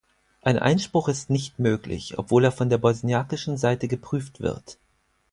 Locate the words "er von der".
2.43-2.79